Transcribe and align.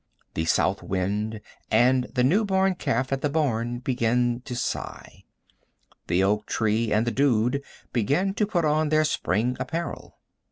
The 0.33 0.45
south 0.45 0.81
wind 0.81 1.41
and 1.69 2.05
the 2.05 2.23
new 2.23 2.43
born 2.43 2.73
calf 2.73 3.11
at 3.13 3.21
the 3.21 3.29
barn 3.29 3.77
begin 3.77 4.41
to 4.45 4.55
sigh. 4.55 5.25
The 6.07 6.23
oak 6.23 6.47
tree 6.47 6.91
and 6.91 7.05
the 7.05 7.11
dude 7.11 7.61
begin 7.93 8.33
to 8.33 8.47
put 8.47 8.65
on 8.65 8.89
their 8.89 9.03
spring 9.05 9.55
apparel. 9.59 10.17